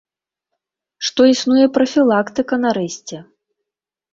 [1.09, 3.17] Што існуе прафілактыка, нарэшце!